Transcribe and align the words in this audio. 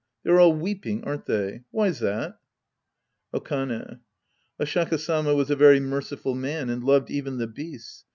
They're 0.23 0.39
all 0.39 0.51
weepang, 0.55 1.03
aren't 1.05 1.27
they? 1.27 1.61
Why's 1.69 1.99
that? 1.99 2.39
Okane. 3.35 3.99
Oshaka 4.59 4.97
Sama 4.99 5.35
was 5.35 5.51
a 5.51 5.55
very 5.55 5.79
merciful 5.79 6.33
man 6.33 6.71
and 6.71 6.83
loved 6.83 7.11
even 7.11 7.37
the 7.37 7.45
beasts. 7.45 8.03